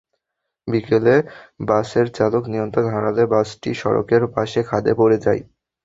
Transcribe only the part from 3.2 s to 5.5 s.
বাসটি সড়কের পাশে খাদে পড়ে যায়।